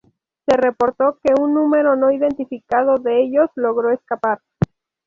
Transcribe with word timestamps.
Se 0.47 0.57
reportó 0.57 1.19
que 1.23 1.39
un 1.39 1.53
número 1.53 1.95
no 1.95 2.09
identificado 2.11 2.97
de 2.97 3.21
ellos 3.21 3.51
logró 3.53 3.91
escapar. 3.91 4.39